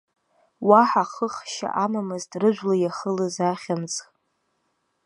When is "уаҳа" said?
0.67-1.03